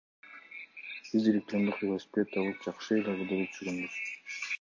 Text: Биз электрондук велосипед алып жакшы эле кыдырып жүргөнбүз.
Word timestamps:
Биз 1.09 1.27
электрондук 1.31 1.77
велосипед 1.83 2.33
алып 2.45 2.65
жакшы 2.69 2.97
эле 3.01 3.15
кыдырып 3.21 3.53
жүргөнбүз. 3.59 4.01